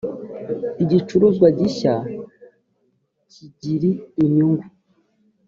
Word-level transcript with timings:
igicuruzwa 0.83 1.47
gishya 1.59 1.93
kigiri 3.31 3.91
inyungu. 4.23 4.65